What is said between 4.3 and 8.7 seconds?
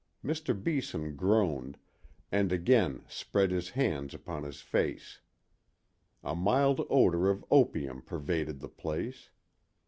his face. A mild odor of opium pervaded the